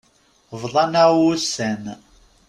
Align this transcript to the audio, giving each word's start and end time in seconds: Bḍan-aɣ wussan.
Bḍan-aɣ 0.61 1.09
wussan. 1.21 1.83